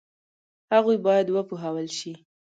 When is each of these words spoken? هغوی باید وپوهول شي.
هغوی 0.73 0.97
باید 1.05 1.27
وپوهول 1.31 1.87
شي. 1.99 2.13